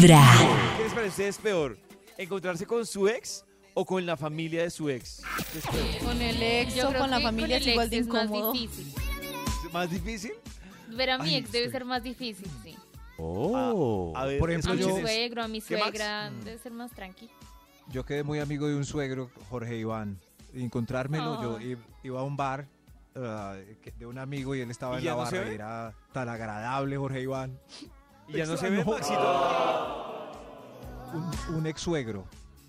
Vibra. 0.00 0.22
¿Qué 0.76 0.84
les 0.84 0.92
parece 0.92 1.26
es 1.26 1.38
peor? 1.38 1.76
¿Encontrarse 2.16 2.64
con 2.66 2.86
su 2.86 3.08
ex 3.08 3.44
o 3.74 3.84
con 3.84 4.06
la 4.06 4.16
familia 4.16 4.62
de 4.62 4.70
su 4.70 4.88
ex? 4.88 5.22
¿Qué 5.52 5.58
es 5.58 5.66
peor? 5.66 6.04
Con 6.04 6.22
el 6.22 6.40
ex 6.40 6.74
Yo 6.76 6.86
o 6.86 6.90
creo 6.90 7.00
con 7.00 7.10
la 7.10 7.16
que 7.16 7.22
familia 7.24 7.56
el 7.56 7.62
es 7.62 7.68
igual 7.68 7.90
de 7.90 7.98
es 7.98 8.06
más 8.06 8.24
incómodo. 8.26 8.52
difícil. 8.52 8.92
¿Es 9.66 9.72
¿Más 9.72 9.90
difícil? 9.90 10.32
Ver 10.90 11.10
a 11.10 11.18
mi 11.18 11.30
Ay, 11.30 11.34
ex 11.36 11.50
debe 11.50 11.68
ser 11.70 11.84
más 11.84 12.02
difícil, 12.04 12.48
sí. 12.62 12.76
Oh. 13.16 14.12
A 14.14 14.24
ver, 14.26 14.38
Por 14.38 14.50
ejemplo, 14.50 14.70
A 14.70 14.74
mi 14.76 14.80
yo- 14.82 15.00
suegro, 15.00 15.42
a 15.42 15.48
mi 15.48 15.60
suegra, 15.60 16.30
debe 16.44 16.58
ser 16.58 16.70
más 16.72 16.92
tranqui. 16.92 17.28
Yo 17.90 18.04
quedé 18.04 18.22
muy 18.22 18.38
amigo 18.38 18.68
de 18.68 18.76
un 18.76 18.84
suegro, 18.84 19.30
Jorge 19.50 19.76
Iván. 19.78 20.20
Y 20.54 20.62
encontrármelo, 20.62 21.42
yo 21.42 21.60
i- 21.60 21.76
iba 22.04 22.20
a 22.20 22.22
un 22.22 22.36
bar 22.36 22.68
ah, 23.16 23.56
que- 23.82 23.90
de 23.98 24.06
un 24.06 24.18
amigo 24.18 24.54
y 24.54 24.60
él 24.60 24.70
estaba 24.70 24.94
¿Y 24.94 24.98
en 24.98 25.04
ya 25.06 25.16
la 25.16 25.24
no 25.24 25.30
se 25.30 25.38
barra 25.38 25.50
y 25.50 25.54
era 25.56 25.94
tan 26.12 26.28
agradable, 26.28 26.96
Jorge 26.96 27.20
Iván. 27.20 27.58
¿Y 28.28 28.36
ya 28.36 28.46
no 28.46 28.56
se 28.56 28.70
ve. 28.70 28.84
Maxito? 28.84 30.04
Un, 31.14 31.54
un 31.56 31.66
ex 31.66 31.80
suegro, 31.80 32.24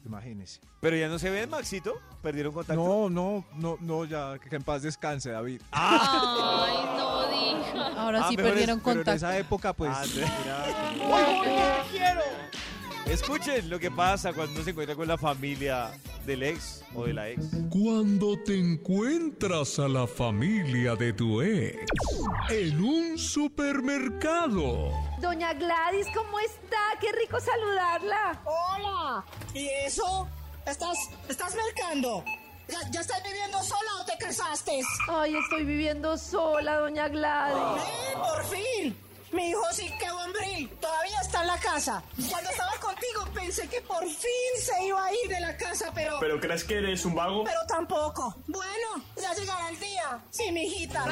imagínese. 0.06 0.62
¿Pero 0.80 0.96
ya 0.96 1.10
no 1.10 1.20
se 1.20 1.30
ve, 1.30 1.46
Maxito? 1.48 1.96
¿Perdieron 2.22 2.54
contacto? 2.54 2.82
No, 2.82 3.10
no, 3.10 3.46
no, 3.56 3.78
no, 3.82 4.06
ya, 4.06 4.40
que 4.40 4.56
en 4.56 4.64
paz 4.64 4.82
descanse, 4.82 5.32
David. 5.32 5.62
Ay, 5.72 6.74
no 6.98 7.28
diga. 7.28 8.02
Ahora 8.02 8.22
Ah, 8.24 8.28
sí 8.30 8.38
mejor 8.38 8.48
es- 8.48 8.52
perdieron 8.54 8.80
Pero 8.80 8.92
en 8.92 8.98
contacto. 8.98 9.12
esa 9.18 9.38
época, 9.38 9.74
pues, 9.74 9.92
Ah, 9.94 10.06
sí. 10.06 10.22
era- 10.22 10.66
Escuchen 13.06 13.70
lo 13.70 13.80
que 13.80 13.90
pasa 13.92 14.32
cuando 14.34 14.54
uno 14.54 14.64
se 14.64 14.70
encuentra 14.70 14.96
con 14.96 15.08
la 15.08 15.18
familia 15.18 15.90
del 16.26 16.44
ex 16.44 16.84
o 16.96 17.06
de 17.06 17.14
la 17.14 17.30
ex. 17.30 17.46
Cuando 17.70 18.38
te 18.44 18.58
encuentras 18.58 19.80
a 19.80 19.88
la 19.88 20.08
familia 20.08 20.96
de 20.96 21.14
tu 21.14 21.42
ex 21.42 21.78
en 22.50 22.84
un 22.84 23.18
supermercado. 23.18 24.92
Doña 25.20 25.54
Gladys, 25.54 26.08
¿cómo 26.16 26.40
está? 26.40 26.78
Qué 27.00 27.12
rico 27.12 27.40
saludarla. 27.40 28.42
Hola. 28.46 29.26
¿Y 29.54 29.68
eso? 29.86 30.28
¿Estás, 30.66 30.98
estás 31.28 31.56
mercando? 31.56 32.24
¿Ya, 32.68 32.78
ya 32.92 33.02
estás 33.02 33.24
viviendo 33.24 33.64
sola 33.64 33.90
o 34.02 34.06
te 34.06 34.18
casaste? 34.24 34.82
Ay, 35.08 35.36
estoy 35.36 35.66
viviendo 35.66 36.16
sola, 36.18 36.78
doña 36.78 37.08
Gladys. 37.08 37.84
¡Eh, 37.84 38.14
por 38.14 38.44
casa. 41.74 42.04
Cuando 42.30 42.50
estaba 42.50 42.72
contigo 42.82 43.26
pensé 43.34 43.68
que 43.68 43.82
por 43.82 44.04
fin 44.04 44.54
se 44.60 44.86
iba 44.86 45.06
a 45.06 45.14
ir 45.14 45.30
de 45.30 45.40
la 45.40 45.56
casa, 45.56 45.92
pero... 45.94 46.18
¿Pero 46.20 46.40
crees 46.40 46.64
que 46.64 46.78
eres 46.78 47.06
un 47.06 47.16
vago? 47.16 47.44
Pero 47.44 47.60
tampoco. 47.68 48.36
Bueno, 48.48 49.04
ya 49.16 49.34
llegará 49.34 49.70
el 49.70 49.80
día. 49.80 50.20
Sí, 50.32 50.52
mijita. 50.52 51.06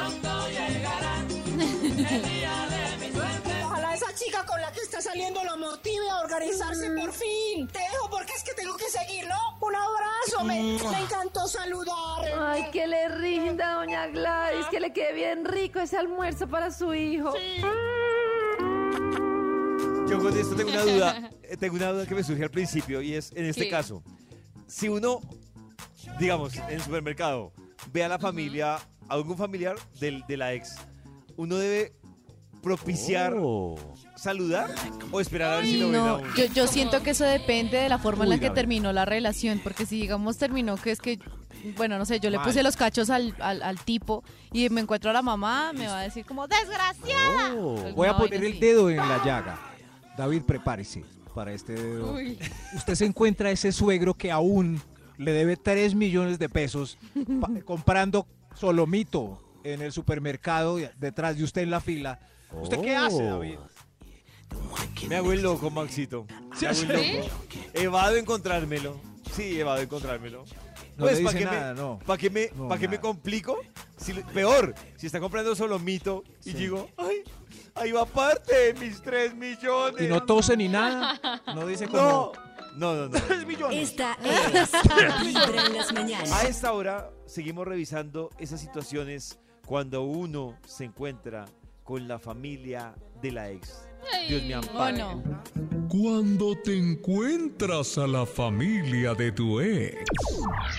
Ojalá 3.64 3.94
esa 3.94 4.14
chica 4.14 4.44
con 4.44 4.60
la 4.60 4.72
que 4.72 4.80
está 4.80 5.00
saliendo 5.00 5.44
lo 5.44 5.56
motive 5.58 6.10
a 6.10 6.20
organizarse 6.20 6.90
por 6.90 7.12
fin. 7.12 7.68
Te 7.68 7.78
dejo 7.78 8.10
porque 8.10 8.32
es 8.32 8.42
que 8.42 8.54
tengo 8.54 8.76
que 8.76 8.88
seguir, 8.90 9.26
¿no? 9.28 9.58
Un 9.60 9.74
abrazo, 9.74 10.44
me, 10.44 10.60
me 10.90 11.00
encantó 11.00 11.46
saludar. 11.46 12.26
Ay, 12.40 12.70
que 12.72 12.86
le 12.86 13.08
rinda, 13.08 13.74
doña 13.74 14.08
Gladys, 14.08 14.66
que 14.66 14.80
le 14.80 14.92
quede 14.92 15.12
bien 15.12 15.44
rico 15.44 15.78
ese 15.78 15.96
almuerzo 15.96 16.48
para 16.48 16.70
su 16.72 16.92
hijo. 16.94 17.32
Yo 20.08 20.18
con 20.18 20.36
esto 20.36 20.54
tengo 20.56 20.70
una 20.70 20.82
duda, 20.82 21.30
eh, 21.42 21.56
tengo 21.56 21.76
una 21.76 21.88
duda 21.92 22.06
que 22.06 22.14
me 22.14 22.22
surge 22.24 22.42
al 22.44 22.50
principio 22.50 23.02
y 23.02 23.14
es, 23.14 23.30
en 23.34 23.44
este 23.44 23.64
¿Qué? 23.64 23.70
caso, 23.70 24.02
si 24.66 24.88
uno, 24.88 25.20
digamos, 26.18 26.54
en 26.56 26.70
el 26.70 26.80
supermercado, 26.80 27.52
ve 27.92 28.04
a 28.04 28.08
la 28.08 28.18
familia, 28.18 28.76
a 28.76 28.80
algún 29.08 29.36
familiar 29.36 29.76
del, 30.00 30.24
de 30.26 30.36
la 30.36 30.54
ex, 30.54 30.76
uno 31.36 31.56
debe 31.56 31.92
propiciar, 32.62 33.34
Oh. 33.38 33.76
saludar 34.16 34.70
o 35.12 35.20
esperar 35.20 35.52
a 35.52 35.56
ver 35.58 35.66
si 35.66 35.76
lo 35.78 35.86
ven 35.90 35.96
a 36.00 36.04
No, 36.06 36.16
uno. 36.18 36.34
yo, 36.36 36.46
yo 36.46 36.66
siento 36.66 37.02
que 37.02 37.10
eso 37.10 37.24
depende 37.24 37.76
de 37.76 37.88
la 37.88 37.98
forma 37.98 38.24
en 38.24 38.30
la 38.30 38.36
Uy, 38.36 38.40
que 38.40 38.50
terminó 38.50 38.92
la 38.92 39.04
relación, 39.04 39.60
porque 39.62 39.84
si 39.86 40.00
digamos 40.00 40.38
terminó 40.38 40.76
que 40.76 40.90
es 40.90 41.00
que, 41.00 41.18
bueno, 41.76 41.98
no 41.98 42.04
sé, 42.06 42.18
yo 42.18 42.30
le 42.30 42.38
Mal. 42.38 42.46
puse 42.46 42.62
los 42.62 42.76
cachos 42.76 43.10
al, 43.10 43.34
al, 43.40 43.62
al 43.62 43.78
tipo 43.80 44.24
y 44.52 44.68
me 44.70 44.80
encuentro 44.80 45.10
a 45.10 45.12
la 45.12 45.22
mamá, 45.22 45.72
me 45.74 45.86
va 45.86 46.00
a 46.00 46.02
decir 46.02 46.24
como, 46.24 46.48
desgraciada. 46.48 47.54
Oh. 47.54 47.74
Voy 47.94 48.06
a 48.06 48.10
Alguna 48.10 48.16
poner 48.18 48.30
vaina 48.40 48.46
el 48.46 48.52
así. 48.52 48.60
dedo 48.60 48.90
en 48.90 48.96
la 48.96 49.24
llaga. 49.24 49.58
David, 50.18 50.42
prepárese 50.42 51.04
para 51.34 51.52
este 51.52 51.72
dedo. 51.74 52.16
Usted 52.74 52.94
se 52.94 53.06
encuentra 53.06 53.48
a 53.48 53.52
ese 53.52 53.72
suegro 53.72 54.12
que 54.14 54.30
aún 54.30 54.80
le 55.16 55.32
debe 55.32 55.56
3 55.56 55.94
millones 55.94 56.38
de 56.38 56.48
pesos 56.48 56.98
pa- 57.40 57.48
comprando 57.64 58.26
solomito 58.54 59.40
en 59.64 59.80
el 59.82 59.92
supermercado 59.92 60.78
detrás 60.98 61.38
de 61.38 61.44
usted 61.44 61.62
en 61.62 61.70
la 61.70 61.80
fila. 61.80 62.18
¿Usted 62.60 62.80
qué 62.80 62.96
hace, 62.96 63.22
Oh. 63.22 63.38
David? 63.38 63.58
Me 65.08 65.16
hago 65.16 65.32
el 65.32 65.42
loco, 65.42 65.70
Maxito. 65.70 66.26
Me 66.60 66.66
hago 66.68 66.80
el 66.80 67.16
loco. 67.18 67.28
Evado 67.74 68.16
encontrármelo. 68.16 68.98
Sí, 69.32 69.60
evado 69.60 69.80
encontrármelo. 69.80 70.44
No 70.96 71.04
Pues, 71.04 71.20
¿para 71.20 71.32
dice 71.32 71.38
qué, 71.38 71.44
nada, 71.44 71.74
me, 71.74 71.80
no. 71.80 71.98
¿para 72.04 72.18
qué, 72.18 72.30
me, 72.30 72.50
No, 72.56 72.66
pa' 72.68 72.78
qué 72.78 72.88
me 72.88 72.98
complico? 72.98 73.56
Si, 73.98 74.14
peor, 74.14 74.74
si 74.96 75.06
está 75.06 75.20
comprando 75.20 75.54
solo 75.54 75.78
mito 75.78 76.24
y 76.44 76.54
digo, 76.54 76.88
ay, 76.96 77.22
ahí 77.80 77.92
va 77.92 78.04
parte 78.06 78.72
de 78.72 78.74
mis 78.74 79.00
3 79.02 79.34
millones. 79.34 80.00
Y 80.02 80.06
no 80.08 80.22
tose 80.24 80.56
ni 80.56 80.68
nada. 80.68 81.18
No 81.54 81.66
dice 81.66 81.86
No, 81.92 81.92
como... 81.92 82.32
no, 82.76 82.94
no. 82.94 83.08
no. 83.08 83.16
Esta 83.70 84.16
es 84.22 85.20
Vibra 85.24 85.66
en 85.66 85.76
las 85.76 85.92
mañanas. 85.92 86.32
A 86.32 86.42
esta 86.48 86.72
hora 86.72 87.10
seguimos 87.26 87.66
revisando 87.66 88.30
esas 88.38 88.60
situaciones 88.60 89.38
cuando 89.66 90.02
uno 90.02 90.56
se 90.66 90.84
encuentra 90.84 91.44
con 91.84 92.06
la 92.08 92.18
familia 92.18 92.94
de 93.22 93.32
la 93.32 93.50
ex. 93.50 93.84
Dios 94.28 94.42
me 94.44 94.54
Oh, 94.56 94.58
ampare. 94.60 94.98
no. 94.98 95.22
Cuando 95.88 96.54
te 96.62 96.76
encuentras 96.76 97.96
a 97.98 98.06
la 98.06 98.26
familia 98.26 99.14
de 99.14 99.32
tu 99.32 99.60
ex 99.60 99.98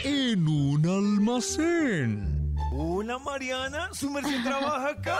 en 0.03 0.47
un 0.47 0.85
almacén. 0.87 2.55
Hola 2.71 3.17
Mariana, 3.19 3.89
su 3.91 4.09
merced 4.11 4.43
trabaja 4.43 4.89
acá. 4.89 5.19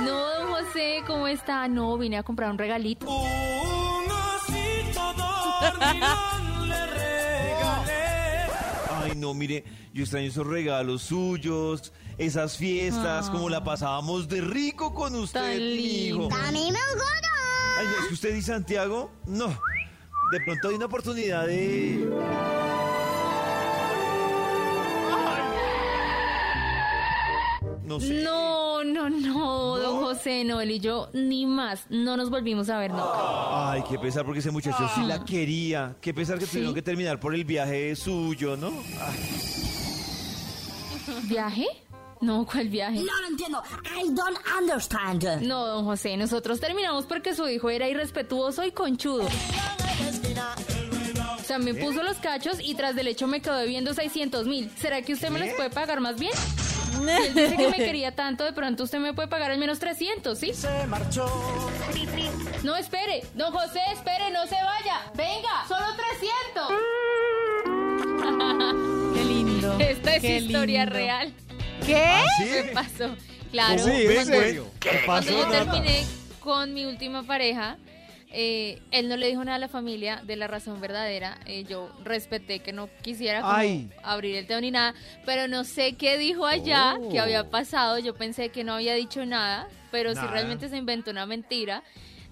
No, 0.00 0.18
don 0.34 0.48
José, 0.52 1.02
¿cómo 1.06 1.26
está? 1.28 1.68
No, 1.68 1.96
vine 1.98 2.18
a 2.18 2.22
comprar 2.22 2.50
un 2.50 2.58
regalito. 2.58 3.06
Ay, 8.90 9.12
no, 9.16 9.34
mire, 9.34 9.64
yo 9.92 10.02
extraño 10.02 10.28
esos 10.28 10.46
regalos 10.46 11.02
suyos, 11.02 11.92
esas 12.16 12.56
fiestas, 12.56 13.30
como 13.30 13.48
la 13.48 13.62
pasábamos 13.64 14.28
de 14.28 14.40
rico 14.40 14.92
con 14.94 15.14
usted, 15.14 15.40
Tan 15.40 15.56
mi 15.58 16.06
hijo. 16.06 16.18
lindo. 16.20 16.34
A 16.36 16.50
mí 16.52 16.70
me 16.72 16.78
gusta. 16.94 17.28
Ay, 17.78 17.86
no, 17.86 17.92
es 18.02 18.08
que 18.08 18.14
usted 18.14 18.34
y 18.34 18.42
Santiago, 18.42 19.10
no. 19.26 19.48
De 20.32 20.40
pronto 20.44 20.68
hay 20.68 20.74
una 20.74 20.86
oportunidad 20.86 21.46
de. 21.46 22.06
No 27.84 27.98
sé. 28.00 28.22
No, 28.22 28.84
no, 28.84 29.08
no, 29.08 29.37
José, 30.18 30.42
no, 30.44 30.60
él 30.60 30.72
y 30.72 30.80
yo, 30.80 31.08
ni 31.12 31.46
más, 31.46 31.86
no 31.90 32.16
nos 32.16 32.28
volvimos 32.28 32.68
a 32.70 32.78
ver 32.78 32.90
nunca. 32.90 33.70
Ay, 33.70 33.82
qué 33.88 33.98
pesar 34.00 34.24
porque 34.24 34.40
ese 34.40 34.50
muchacho 34.50 34.88
sí 34.94 35.02
la 35.02 35.24
quería. 35.24 35.94
Qué 36.00 36.12
pesar 36.12 36.38
que 36.38 36.44
Sí. 36.46 36.52
tuvieron 36.52 36.74
que 36.74 36.82
terminar 36.82 37.20
por 37.20 37.34
el 37.36 37.44
viaje 37.44 37.94
suyo, 37.94 38.56
¿no? 38.56 38.72
Ay, 39.00 39.18
¿Viaje? 41.24 41.66
No, 42.20 42.44
¿cuál 42.44 42.68
viaje? 42.68 42.96
No 42.98 43.20
lo 43.22 43.28
entiendo. 43.28 43.62
I 43.96 44.08
don't 44.12 44.38
understand. 44.60 45.24
No, 45.42 45.64
don 45.66 45.84
José, 45.84 46.16
nosotros 46.16 46.58
terminamos 46.58 47.04
porque 47.06 47.32
su 47.34 47.48
hijo 47.48 47.70
era 47.70 47.88
irrespetuoso 47.88 48.64
y 48.64 48.72
conchudo. 48.72 49.24
O 51.38 51.42
sea, 51.44 51.58
me 51.58 51.74
puso 51.74 52.02
los 52.02 52.16
cachos 52.18 52.58
y 52.60 52.74
tras 52.74 52.94
del 52.96 53.06
hecho 53.06 53.26
me 53.28 53.40
quedó 53.40 53.56
debiendo 53.56 53.94
600 53.94 54.46
mil. 54.46 54.68
¿Será 54.76 55.00
que 55.02 55.12
usted 55.12 55.30
me 55.30 55.38
los 55.38 55.50
puede 55.54 55.70
pagar 55.70 56.00
más 56.00 56.18
bien? 56.18 56.32
Si 56.92 57.26
él 57.28 57.34
dice 57.34 57.56
que 57.56 57.68
me 57.68 57.76
quería 57.86 58.14
tanto, 58.14 58.44
de 58.44 58.52
pronto 58.52 58.84
usted 58.84 58.98
me 58.98 59.12
puede 59.14 59.28
pagar 59.28 59.50
al 59.50 59.58
menos 59.58 59.78
300, 59.78 60.38
¿sí? 60.38 60.52
Se 60.54 60.86
marchó. 60.86 61.26
No, 62.64 62.76
espere. 62.76 63.22
Don 63.34 63.52
José, 63.52 63.80
espere, 63.92 64.30
no 64.32 64.46
se 64.46 64.54
vaya. 64.56 65.02
Venga, 65.14 65.64
solo 65.68 65.86
300. 66.54 67.68
Qué 69.14 69.24
lindo. 69.24 69.76
Esta 69.78 70.14
es 70.16 70.22
qué 70.22 70.38
historia 70.38 70.84
lindo. 70.84 70.98
real. 70.98 71.32
¿Qué? 71.86 72.22
¿Qué 72.38 72.70
pasó? 72.74 73.14
Claro. 73.50 73.82
Sí, 73.82 73.90
¿en 73.90 74.14
cuando- 74.14 74.32
serio? 74.32 74.66
¿Qué 74.80 75.02
Cuando 75.06 75.30
yo 75.30 75.46
terminé 75.48 76.04
con 76.40 76.74
mi 76.74 76.84
última 76.84 77.22
pareja, 77.22 77.76
eh, 78.30 78.80
él 78.90 79.08
no 79.08 79.16
le 79.16 79.26
dijo 79.28 79.42
nada 79.44 79.56
a 79.56 79.58
la 79.58 79.68
familia 79.68 80.22
de 80.24 80.36
la 80.36 80.46
razón 80.46 80.80
verdadera. 80.80 81.38
Eh, 81.46 81.64
yo 81.64 81.90
respeté 82.04 82.60
que 82.60 82.72
no 82.72 82.88
quisiera 83.02 83.40
como 83.42 83.54
abrir 84.02 84.36
el 84.36 84.46
tema 84.46 84.60
ni 84.60 84.70
nada, 84.70 84.94
pero 85.24 85.48
no 85.48 85.64
sé 85.64 85.94
qué 85.94 86.18
dijo 86.18 86.46
allá, 86.46 86.96
Oh. 87.00 87.08
qué 87.10 87.20
había 87.20 87.48
pasado. 87.50 87.98
Yo 87.98 88.14
pensé 88.14 88.50
que 88.50 88.64
no 88.64 88.74
había 88.74 88.94
dicho 88.94 89.24
nada, 89.24 89.68
pero 89.90 90.12
Nada. 90.14 90.26
si 90.26 90.32
realmente 90.32 90.68
se 90.68 90.76
inventó 90.76 91.10
una 91.10 91.26
mentira. 91.26 91.82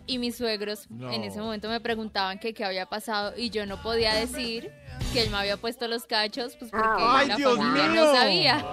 Y 0.09 0.19
mis 0.19 0.37
suegros 0.37 0.89
No. 0.89 1.11
en 1.11 1.25
ese 1.25 1.41
momento 1.41 1.69
me 1.69 1.81
preguntaban 1.81 2.39
que 2.39 2.55
qué 2.55 2.65
había 2.65 2.87
pasado 2.87 3.33
y 3.37 3.51
yo 3.51 3.67
no 3.67 3.83
podía 3.83 4.15
decir 4.15 4.71
que 5.13 5.23
él 5.23 5.31
me 5.31 5.37
había 5.39 5.57
puesto 5.57 5.89
los 5.89 6.05
cachos, 6.07 6.55
pues 6.57 6.71
porque 6.71 6.87
¡Ay, 7.01 7.27
la 7.27 7.35
Dios 7.37 7.57
familia 7.57 7.89
mío! 7.89 8.05
no 8.05 8.13
sabía. 8.13 8.65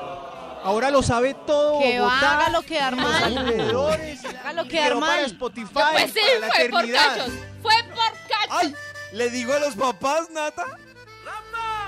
Ahora 0.64 0.92
lo 0.92 1.02
sabe 1.02 1.34
todo. 1.48 1.80
Que 1.80 1.98
hágalo 1.98 2.62
quedar 2.62 2.96
mal. 2.96 3.24
alrededores. 3.38 4.22
Hágalo 4.44 4.68
quedar 4.68 4.90
para 4.90 5.00
mal. 5.00 5.26
Spotify 5.26 5.68
Pues 5.94 6.12
sí, 6.12 6.20
para 6.20 6.40
la 6.40 6.54
fue 6.54 6.70
por 6.70 6.92
cachos. 6.92 7.34
Fue 7.62 7.74
por 7.84 8.74
¿Le 9.14 9.30
digo 9.30 9.54
a 9.54 9.60
los 9.60 9.76
papás, 9.76 10.30
Nata? 10.32 10.66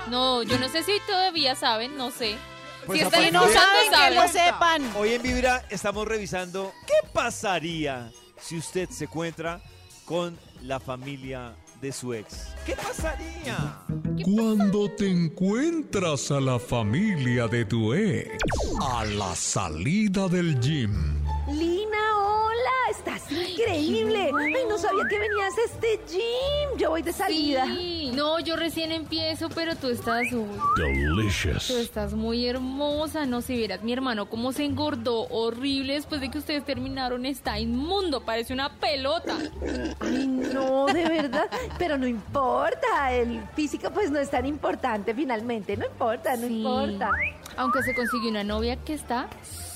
No, 0.08 0.42
yo 0.42 0.58
no 0.58 0.68
sé 0.68 0.82
si 0.82 1.00
todavía 1.06 1.54
saben, 1.54 1.96
no 1.96 2.10
sé. 2.10 2.36
Pues 2.86 3.00
si 3.00 3.04
a 3.04 3.08
están 3.08 3.32
no 3.32 3.48
saben, 3.48 3.90
que 3.90 4.14
lo 4.14 4.28
sepan. 4.28 4.96
Hoy 4.96 5.14
en 5.14 5.22
Vibra 5.22 5.64
estamos 5.68 6.06
revisando 6.06 6.72
qué 6.86 6.94
pasaría 7.12 8.10
si 8.40 8.56
usted 8.56 8.88
se 8.88 9.04
encuentra 9.04 9.60
con 10.04 10.38
la 10.62 10.78
familia 10.78 11.56
de 11.80 11.92
su 11.92 12.14
ex. 12.14 12.54
¿Qué 12.64 12.76
pasaría? 12.76 13.80
Cuando 14.22 14.88
te 14.92 15.10
encuentras 15.10 16.30
a 16.30 16.40
la 16.40 16.58
familia 16.58 17.48
de 17.48 17.64
tu 17.64 17.92
ex 17.92 18.30
a 18.80 19.04
la 19.04 19.34
salida 19.34 20.28
del 20.28 20.58
gym. 20.60 21.25
Increíble. 23.30 24.30
Ay, 24.38 24.54
no 24.68 24.78
sabía 24.78 25.04
que 25.08 25.18
venías 25.18 25.54
a 25.58 25.64
este 25.64 26.00
gym. 26.08 26.78
Yo 26.78 26.90
voy 26.90 27.02
de 27.02 27.12
salida. 27.12 27.64
Sí. 27.66 28.10
No, 28.14 28.38
yo 28.40 28.56
recién 28.56 28.92
empiezo, 28.92 29.48
pero 29.48 29.74
tú 29.76 29.88
estás 29.88 30.32
uy, 30.32 30.46
Delicious. 30.76 31.66
Tú 31.68 31.76
estás 31.76 32.14
muy 32.14 32.46
hermosa, 32.46 33.26
no 33.26 33.40
si 33.42 33.56
vieras 33.56 33.82
mi 33.82 33.92
hermano 33.92 34.28
cómo 34.28 34.52
se 34.52 34.64
engordó 34.64 35.22
horrible 35.28 35.94
después 35.94 36.20
de 36.20 36.30
que 36.30 36.38
ustedes 36.38 36.64
terminaron, 36.64 37.26
está 37.26 37.58
inmundo, 37.58 38.22
parece 38.24 38.52
una 38.52 38.72
pelota. 38.74 39.36
Ay, 40.00 40.26
no, 40.26 40.86
de 40.86 41.08
verdad. 41.08 41.48
Pero 41.78 41.98
no 41.98 42.06
importa. 42.06 43.12
El 43.12 43.42
físico, 43.54 43.90
pues 43.90 44.10
no 44.10 44.18
es 44.18 44.30
tan 44.30 44.46
importante 44.46 45.14
finalmente. 45.14 45.76
No 45.76 45.86
importa, 45.86 46.36
no 46.36 46.46
Sí. 46.46 46.58
importa. 46.58 47.10
Aunque 47.56 47.82
se 47.82 47.94
consiguió 47.94 48.30
una 48.30 48.44
novia 48.44 48.76
que 48.76 48.94
está 48.94 49.28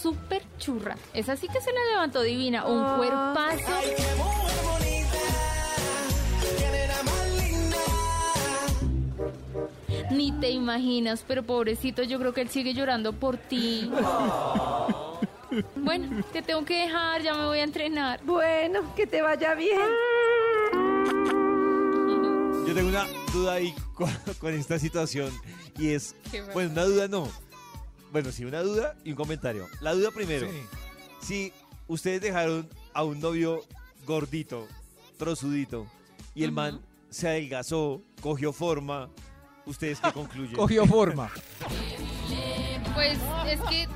súper 0.02 0.42
churra. 0.58 0.96
Es 1.14 1.28
así 1.28 1.48
que 1.48 1.60
se 1.60 1.72
la 1.72 1.80
levantó 1.92 2.22
divina, 2.22 2.66
un 2.66 2.78
Ah. 2.82 2.94
cuerpazo. 2.96 3.72
Ni 10.10 10.32
te 10.32 10.50
imaginas, 10.50 11.24
pero 11.26 11.42
pobrecito, 11.42 12.02
yo 12.02 12.18
creo 12.18 12.32
que 12.32 12.40
él 12.40 12.48
sigue 12.48 12.74
llorando 12.74 13.12
por 13.12 13.36
ti. 13.36 13.90
Bueno, 15.76 16.24
te 16.32 16.42
tengo 16.42 16.64
que 16.64 16.76
dejar, 16.82 17.22
ya 17.22 17.34
me 17.34 17.46
voy 17.46 17.58
a 17.58 17.64
entrenar. 17.64 18.20
Bueno, 18.24 18.94
que 18.94 19.06
te 19.06 19.22
vaya 19.22 19.54
bien. 19.54 19.80
Yo 22.66 22.74
tengo 22.74 22.88
una 22.88 23.04
duda 23.32 23.54
ahí 23.54 23.74
con, 23.94 24.10
con 24.40 24.54
esta 24.54 24.78
situación 24.78 25.32
y 25.78 25.88
es, 25.90 26.14
bueno. 26.30 26.46
bueno, 26.52 26.70
una 26.72 26.84
duda 26.84 27.08
no. 27.08 27.28
Bueno, 28.12 28.32
sí, 28.32 28.44
una 28.44 28.60
duda 28.62 28.94
y 29.04 29.10
un 29.10 29.16
comentario. 29.16 29.68
La 29.80 29.94
duda 29.94 30.10
primero. 30.10 30.48
Sí. 30.50 30.62
Si 31.20 31.52
ustedes 31.86 32.20
dejaron 32.20 32.68
a 32.92 33.04
un 33.04 33.20
novio 33.20 33.62
gordito, 34.06 34.66
trozudito, 35.18 35.86
y 36.34 36.42
el 36.44 36.50
Ujú. 36.50 36.56
man 36.56 36.80
se 37.08 37.28
adelgazó, 37.28 38.02
cogió 38.20 38.52
forma, 38.52 39.08
¿ustedes 39.66 40.00
qué 40.00 40.12
concluyen? 40.12 40.56
Cogió 40.56 40.86
forma. 40.86 41.30
Pues 42.94 43.18
es 43.46 43.60
que 43.68 43.88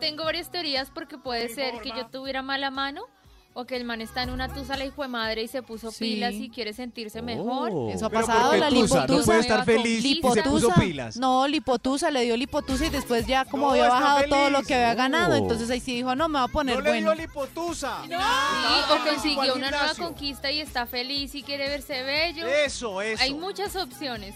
tengo 0.00 0.24
varias 0.24 0.50
teorías 0.50 0.90
porque 0.90 1.16
puede 1.18 1.48
ser 1.48 1.80
que 1.80 1.90
yo 1.90 2.06
tuviera 2.08 2.42
mala 2.42 2.70
mano 2.70 3.06
o 3.54 3.66
que 3.66 3.76
el 3.76 3.84
man 3.84 4.00
está 4.00 4.22
en 4.22 4.30
una 4.30 4.48
tusa 4.48 4.76
la 4.78 4.84
hijo 4.86 5.02
de 5.02 5.08
madre 5.08 5.42
y 5.42 5.48
se 5.48 5.62
puso 5.62 5.90
Sí. 5.90 5.98
pilas 6.14 6.32
y 6.34 6.48
quiere 6.48 6.72
sentirse 6.72 7.20
mejor. 7.20 7.70
Eso 7.90 8.06
ha 8.06 8.10
Pero 8.10 8.26
pasado, 8.26 8.42
¿por 8.44 8.50
qué 8.52 8.58
la 8.60 8.68
tusa? 8.70 8.80
lipotusa. 9.00 9.06
No 9.18 9.24
puede 9.24 9.40
estar 9.40 9.64
feliz 9.66 9.98
y 9.98 10.02
se 10.02 10.08
lipotusa. 10.14 10.42
puso 10.50 10.70
pilas. 10.80 11.16
No, 11.18 11.46
lipotusa, 11.46 12.10
le 12.10 12.22
dio 12.22 12.36
lipotusa 12.36 12.86
y 12.86 12.90
después 12.90 13.26
ya 13.26 13.44
como 13.44 13.66
No, 13.66 13.70
había 13.72 13.84
está 13.88 14.00
bajado 14.00 14.22
todo 14.28 14.44
feliz. 14.46 14.52
lo 14.58 14.62
que 14.66 14.74
había 14.74 14.94
ganado, 14.94 15.34
Oh. 15.34 15.36
entonces 15.36 15.68
ahí 15.70 15.80
sí 15.80 15.94
dijo, 15.96 16.14
no, 16.14 16.28
me 16.28 16.38
va 16.38 16.44
a 16.44 16.48
poner 16.48 16.82
bueno. 16.82 17.14
lipotusa. 17.14 17.98
Sí, 18.06 18.12
o 18.14 19.04
consiguió 19.10 19.54
una 19.54 19.70
nueva 19.70 19.94
conquista 19.98 20.50
y 20.50 20.60
está 20.60 20.86
feliz 20.86 21.34
y 21.34 21.42
quiere 21.42 21.68
verse 21.68 22.02
bello. 22.02 22.46
Eso, 22.46 23.02
eso. 23.02 23.22
Hay 23.22 23.34
muchas 23.34 23.76
opciones. 23.76 24.34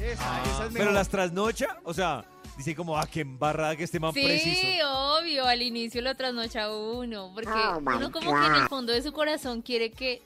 Esa, 0.00 0.42
esa 0.42 0.50
es 0.50 0.58
Pero 0.72 0.86
mejor. 0.86 0.92
las 0.94 1.08
trasnocha, 1.10 1.76
o 1.84 1.92
sea, 1.94 2.24
dicen 2.64 2.74
como, 2.74 2.96
ah, 2.96 3.06
qué 3.10 3.20
embarrada 3.20 3.76
que 3.76 3.84
este 3.84 3.98
man 4.00 4.12
Sí, 4.14 4.22
preciso. 4.24 5.18
obvio, 5.18 5.44
al 5.46 5.62
inicio 5.62 6.00
lo 6.02 6.14
trasnocha 6.14 6.72
uno, 6.74 7.30
porque 7.34 7.50
Oh, 7.50 7.78
uno 7.78 8.10
como 8.10 8.32
que 8.40 8.46
en 8.46 8.54
el 8.54 8.68
fondo 8.68 8.92
de 8.92 9.02
su 9.02 9.12
corazón 9.12 9.62
quiere 9.62 9.90
que, 9.90 10.22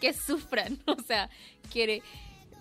que 0.00 0.12
sufran, 0.12 0.78
o 0.86 0.96
sea, 1.02 1.28
quiere... 1.72 2.02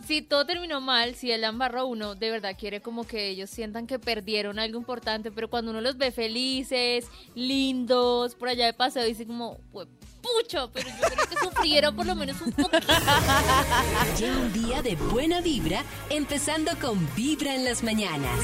Si 0.07 0.21
todo 0.21 0.45
terminó 0.45 0.81
mal, 0.81 1.15
si 1.15 1.31
él 1.31 1.39
la 1.41 1.47
embarró 1.47 1.79
a 1.81 1.83
uno, 1.85 2.13
de 2.15 2.29
verdad 2.29 2.57
quiere 2.59 2.81
como 2.81 3.07
que 3.07 3.29
ellos 3.29 3.49
sientan 3.49 3.87
que 3.87 3.99
perdieron 3.99 4.59
algo 4.59 4.77
importante, 4.77 5.31
pero 5.31 5.49
cuando 5.49 5.71
uno 5.71 5.79
los 5.79 5.97
ve 5.97 6.11
felices, 6.11 7.07
lindos, 7.35 8.35
por 8.35 8.49
allá 8.49 8.65
de 8.65 8.73
paseo, 8.73 9.05
dice 9.05 9.25
como, 9.25 9.59
"Hue 9.71 9.87
pucho, 10.21 10.69
pero 10.73 10.89
yo 10.89 10.95
creo 11.07 11.27
que 11.29 11.35
sufrieron 11.37 11.95
por 11.95 12.05
lo 12.05 12.15
menos 12.15 12.41
un 12.41 12.51
poquito. 12.51 12.79
Lleva 14.19 14.37
un 14.37 14.51
día 14.53 14.81
de 14.81 14.95
buena 14.95 15.39
vibra, 15.41 15.83
empezando 16.09 16.71
con 16.81 16.97
Vibra 17.15 17.55
en 17.55 17.63
las 17.65 17.81
mañanas. 17.83 18.39